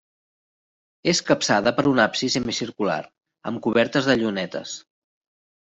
[1.13, 2.99] És capçada per un absis semicircular
[3.53, 4.79] amb cobertes de llunetes.